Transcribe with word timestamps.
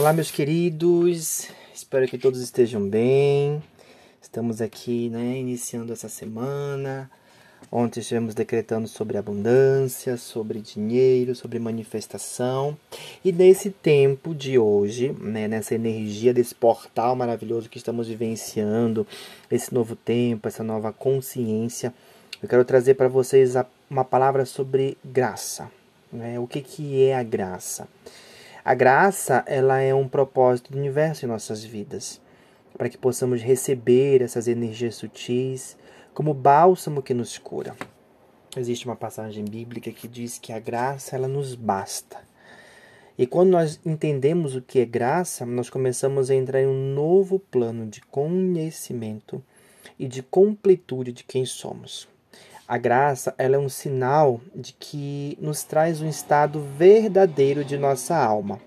Olá, 0.00 0.14
meus 0.14 0.30
queridos. 0.30 1.48
Espero 1.74 2.08
que 2.08 2.16
todos 2.16 2.40
estejam 2.40 2.88
bem. 2.88 3.62
Estamos 4.18 4.62
aqui, 4.62 5.10
né, 5.10 5.36
iniciando 5.36 5.92
essa 5.92 6.08
semana. 6.08 7.10
Ontem 7.70 8.00
estivemos 8.00 8.34
decretando 8.34 8.88
sobre 8.88 9.18
abundância, 9.18 10.16
sobre 10.16 10.62
dinheiro, 10.62 11.34
sobre 11.34 11.58
manifestação. 11.58 12.78
E 13.22 13.30
nesse 13.30 13.68
tempo 13.68 14.34
de 14.34 14.58
hoje, 14.58 15.14
né, 15.20 15.46
nessa 15.46 15.74
energia 15.74 16.32
desse 16.32 16.54
portal 16.54 17.14
maravilhoso 17.14 17.68
que 17.68 17.76
estamos 17.76 18.08
vivenciando, 18.08 19.06
esse 19.50 19.74
novo 19.74 19.94
tempo, 19.94 20.48
essa 20.48 20.64
nova 20.64 20.94
consciência, 20.94 21.92
eu 22.42 22.48
quero 22.48 22.64
trazer 22.64 22.94
para 22.94 23.06
vocês 23.06 23.52
uma 23.90 24.06
palavra 24.06 24.46
sobre 24.46 24.96
graça. 25.04 25.70
Né? 26.10 26.40
O 26.40 26.46
que, 26.46 26.62
que 26.62 27.02
é 27.02 27.14
a 27.14 27.22
graça? 27.22 27.86
A 28.70 28.74
graça, 28.74 29.42
ela 29.48 29.80
é 29.80 29.92
um 29.92 30.06
propósito 30.06 30.70
do 30.70 30.78
universo 30.78 31.24
em 31.24 31.28
nossas 31.28 31.64
vidas, 31.64 32.20
para 32.78 32.88
que 32.88 32.96
possamos 32.96 33.42
receber 33.42 34.22
essas 34.22 34.46
energias 34.46 34.94
sutis 34.94 35.76
como 36.14 36.32
bálsamo 36.32 37.02
que 37.02 37.12
nos 37.12 37.36
cura. 37.36 37.74
Existe 38.56 38.86
uma 38.86 38.94
passagem 38.94 39.44
bíblica 39.44 39.90
que 39.90 40.06
diz 40.06 40.38
que 40.38 40.52
a 40.52 40.60
graça 40.60 41.16
ela 41.16 41.26
nos 41.26 41.56
basta. 41.56 42.18
E 43.18 43.26
quando 43.26 43.50
nós 43.50 43.80
entendemos 43.84 44.54
o 44.54 44.62
que 44.62 44.78
é 44.78 44.84
graça, 44.84 45.44
nós 45.44 45.68
começamos 45.68 46.30
a 46.30 46.36
entrar 46.36 46.62
em 46.62 46.68
um 46.68 46.94
novo 46.94 47.40
plano 47.40 47.88
de 47.88 48.00
conhecimento 48.02 49.42
e 49.98 50.06
de 50.06 50.22
completude 50.22 51.10
de 51.10 51.24
quem 51.24 51.44
somos. 51.44 52.08
A 52.70 52.78
graça 52.78 53.34
ela 53.36 53.56
é 53.56 53.58
um 53.58 53.68
sinal 53.68 54.40
de 54.54 54.72
que 54.74 55.36
nos 55.40 55.64
traz 55.64 56.00
um 56.00 56.08
estado 56.08 56.60
verdadeiro 56.78 57.64
de 57.64 57.76
nossa 57.76 58.16
alma. 58.16 58.60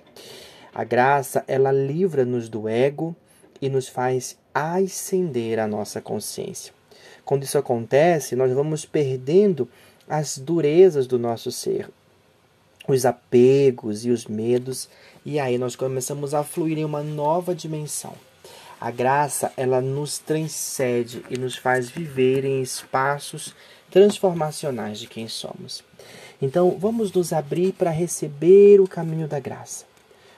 A 0.76 0.84
graça 0.84 1.46
ela 1.48 1.72
livra-nos 1.72 2.50
do 2.50 2.68
ego 2.68 3.16
e 3.62 3.70
nos 3.70 3.88
faz 3.88 4.38
ascender 4.54 5.58
a 5.58 5.68
nossa 5.68 6.02
consciência. 6.02 6.74
Quando 7.24 7.44
isso 7.44 7.58
acontece, 7.58 8.36
nós 8.36 8.52
vamos 8.52 8.86
perdendo 8.86 9.70
as 10.06 10.38
durezas 10.38 11.08
do 11.08 11.18
nosso 11.18 11.50
ser, 11.50 11.90
os 12.86 13.06
apegos 13.06 14.06
e 14.06 14.10
os 14.10 14.26
medos, 14.26 14.90
e 15.26 15.40
aí 15.40 15.58
nós 15.58 15.78
começamos 15.78 16.34
a 16.34 16.44
fluir 16.44 16.78
em 16.78 16.84
uma 16.84 17.02
nova 17.02 17.56
dimensão. 17.56 18.14
A 18.84 18.92
graça, 18.92 19.54
ela 19.56 19.80
nos 19.80 20.18
transcende 20.18 21.24
e 21.30 21.38
nos 21.38 21.56
faz 21.56 21.90
viver 21.90 22.44
em 22.44 22.62
espaços 22.62 23.56
transformacionais 23.90 25.00
de 25.00 25.08
quem 25.08 25.26
somos. 25.26 25.82
Então, 26.42 26.78
vamos 26.78 27.10
nos 27.10 27.32
abrir 27.32 27.72
para 27.72 27.90
receber 27.90 28.82
o 28.82 28.88
caminho 28.88 29.26
da 29.26 29.40
graça. 29.40 29.86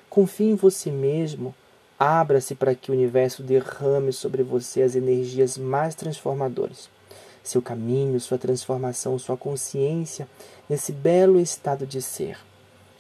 Confie 0.08 0.52
em 0.52 0.54
você 0.54 0.92
mesmo, 0.92 1.56
abra-se 1.98 2.54
para 2.54 2.76
que 2.76 2.92
o 2.92 2.94
universo 2.94 3.42
derrame 3.42 4.14
sobre 4.14 4.44
você 4.44 4.84
as 4.84 4.96
energias 4.96 5.58
mais 5.58 5.96
transformadoras. 5.96 6.88
Seu 7.44 7.64
caminho, 7.64 8.20
sua 8.20 8.38
transformação, 8.38 9.18
sua 9.18 9.36
consciência 9.36 10.28
nesse 10.70 10.92
belo 10.92 11.40
estado 11.40 11.88
de 11.88 12.00
ser. 12.00 12.38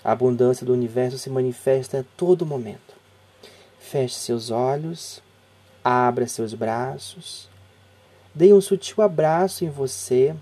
A 0.03 0.11
abundância 0.11 0.65
do 0.65 0.73
universo 0.73 1.19
se 1.19 1.29
manifesta 1.29 1.99
a 1.99 2.03
todo 2.17 2.47
momento. 2.47 2.95
Feche 3.79 4.15
seus 4.15 4.49
olhos, 4.49 5.23
abra 5.85 6.27
seus 6.27 6.53
braços, 6.53 7.47
Dê 8.35 8.51
um 8.51 8.59
sutil 8.59 9.01
abraço 9.01 9.63
em 9.63 9.69
você. 9.69 10.35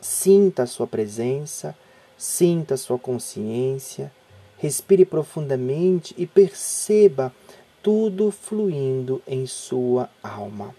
Sinta 0.00 0.64
a 0.64 0.66
sua 0.66 0.88
presença, 0.88 1.72
sinta 2.18 2.74
a 2.74 2.76
sua 2.76 2.98
consciência. 2.98 4.12
Respire 4.58 5.04
profundamente 5.04 6.16
e 6.18 6.26
perceba 6.26 7.32
tudo 7.80 8.32
fluindo 8.32 9.22
em 9.24 9.46
sua 9.46 10.10
alma. 10.20 10.74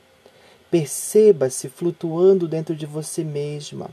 Perceba-se 0.70 1.70
flutuando 1.70 2.46
dentro 2.46 2.76
de 2.76 2.86
você 2.86 3.24
mesma, 3.24 3.90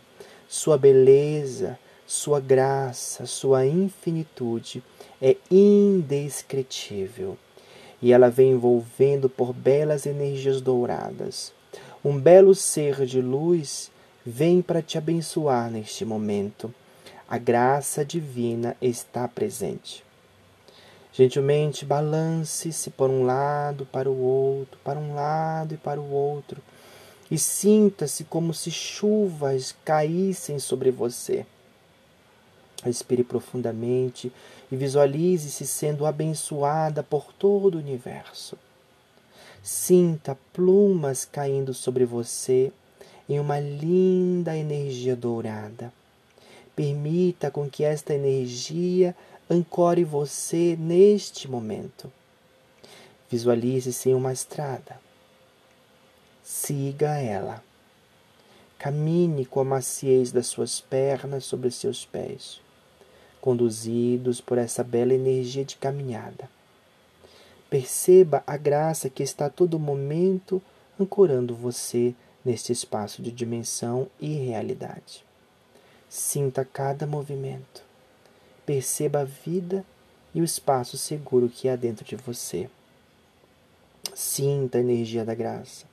sua 0.49 0.77
beleza, 0.77 1.79
sua 2.05 2.41
graça, 2.41 3.27
sua 3.27 3.65
infinitude 3.65 4.83
é 5.21 5.37
indescritível 5.49 7.39
e 8.03 8.13
ela 8.13 8.29
vem 8.29 8.51
envolvendo 8.51 9.29
por 9.29 9.53
belas 9.53 10.05
energias 10.05 10.61
douradas. 10.61 11.53
Um 12.05 12.19
belo 12.19 12.53
ser 12.55 13.07
de 13.07 13.23
luz 13.23 13.91
vem 14.27 14.61
para 14.61 14.83
te 14.83 14.99
abençoar 14.99 15.71
neste 15.71 16.05
momento. 16.05 16.75
A 17.29 17.39
graça 17.39 18.05
divina 18.05 18.77
está 18.83 19.29
presente. 19.29 20.05
Gentilmente 21.13 21.85
balance-se 21.85 22.91
por 22.91 23.09
um 23.09 23.25
lado, 23.25 23.87
para 23.87 24.11
o 24.11 24.19
outro, 24.19 24.81
para 24.83 24.99
um 24.99 25.15
lado 25.15 25.75
e 25.75 25.77
para 25.77 26.01
o 26.01 26.11
outro, 26.11 26.61
e 27.31 27.39
sinta-se 27.39 28.25
como 28.25 28.53
se 28.53 28.71
chuvas 28.71 29.75
caíssem 29.85 30.59
sobre 30.59 30.91
você. 30.91 31.47
Respire 32.83 33.23
profundamente 33.23 34.33
e 34.71 34.77
visualize-se 34.77 35.67
sendo 35.67 36.05
abençoada 36.05 37.03
por 37.03 37.33
todo 37.33 37.77
o 37.77 37.79
universo. 37.79 38.59
Sinta 39.63 40.37
plumas 40.53 41.25
caindo 41.25 41.73
sobre 41.73 42.05
você 42.05 42.73
em 43.29 43.39
uma 43.39 43.61
linda 43.61 44.57
energia 44.57 45.15
dourada. 45.15 45.93
Permita 46.75 47.51
com 47.51 47.71
que 47.71 47.85
esta 47.85 48.13
energia 48.15 49.15
ancore 49.49 50.03
você 50.03 50.77
neste 50.77 51.49
momento. 51.49 52.11
Visualize-se 53.31 54.11
em 54.11 54.15
uma 54.15 54.33
estrada. 54.33 55.01
Siga 56.43 57.19
ela. 57.19 57.63
Camine 58.79 59.47
com 59.47 59.61
a 59.61 59.65
maciez 59.65 60.33
das 60.33 60.49
suas 60.49 60.81
pernas 60.81 61.45
sobre 61.45 61.71
seus 61.71 62.05
pés, 62.05 62.61
conduzidos 63.43 64.41
por 64.41 64.57
essa 64.57 64.85
bela 64.85 65.13
energia 65.13 65.65
de 65.65 65.77
caminhada. 65.77 66.49
Perceba 67.69 68.45
a 68.47 68.57
graça 68.57 69.11
que 69.11 69.21
está 69.21 69.47
a 69.47 69.51
todo 69.51 69.81
momento 69.81 70.63
ancorando 70.99 71.53
você 71.53 72.15
neste 72.45 72.73
espaço 72.73 73.21
de 73.21 73.33
dimensão 73.33 74.07
e 74.21 74.33
realidade. 74.33 75.25
Sinta 76.09 76.65
cada 76.65 77.05
movimento. 77.05 77.83
Perceba 78.65 79.23
a 79.23 79.25
vida 79.25 79.85
e 80.33 80.41
o 80.41 80.45
espaço 80.45 80.97
seguro 80.97 81.49
que 81.49 81.69
há 81.69 81.75
dentro 81.75 82.05
de 82.05 82.15
você. 82.15 82.71
Sinta 84.15 84.79
a 84.79 84.83
energia 84.83 85.25
da 85.25 85.35
graça 85.35 85.85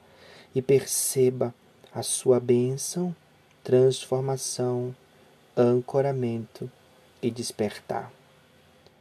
e 0.53 0.61
perceba 0.61 1.53
a 1.91 2.03
sua 2.03 2.39
bênção, 2.39 3.15
transformação, 3.63 4.95
ancoramento 5.57 6.69
e 7.21 7.29
despertar. 7.31 8.11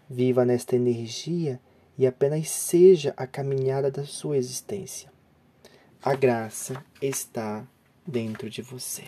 Viva 0.09 0.45
nesta 0.45 0.77
energia 0.77 1.61
e 1.97 2.07
apenas 2.07 2.49
seja 2.51 3.13
a 3.17 3.27
caminhada 3.27 3.91
da 3.91 4.05
sua 4.05 4.37
existência. 4.37 5.11
A 6.03 6.15
graça 6.15 6.83
está 7.03 7.67
dentro 8.07 8.49
de 8.49 8.63
você. 8.63 9.05